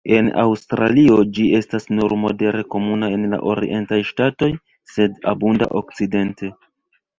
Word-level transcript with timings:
En 0.17 0.29
Aŭstralio 0.43 1.17
ĝi 1.37 1.45
estas 1.57 1.85
nur 1.97 2.15
modere 2.21 2.63
komuna 2.77 3.11
en 3.19 3.29
la 3.35 3.41
orientaj 3.53 4.01
ŝtatoj, 4.13 4.51
sed 4.97 5.23
abunda 5.35 5.71
okcidente. 5.85 6.55